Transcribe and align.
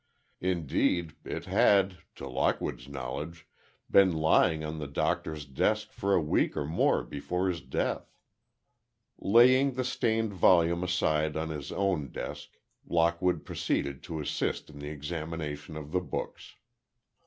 Indeed, 0.39 1.13
it 1.23 1.45
had, 1.45 1.97
to 2.15 2.27
Lockwood's 2.27 2.87
knowledge, 2.89 3.45
been 3.87 4.11
lying 4.11 4.63
on 4.65 4.79
the 4.79 4.87
Doctor's 4.87 5.45
desk 5.45 5.91
for 5.91 6.15
a 6.15 6.19
week 6.19 6.57
or 6.57 6.65
more 6.65 7.03
before 7.03 7.47
his 7.49 7.61
death. 7.61 8.11
Laying 9.19 9.73
the 9.73 9.83
stained 9.85 10.33
volume 10.33 10.83
aside 10.83 11.35
in 11.35 11.49
his 11.49 11.71
own 11.71 12.07
desk, 12.11 12.57
Lockwood 12.87 13.45
proceeded 13.45 14.01
to 14.01 14.19
assist 14.19 14.71
in 14.71 14.79
the 14.79 14.89
examination 14.89 15.77
of 15.77 15.91
the 15.91 16.01
books. 16.01 16.55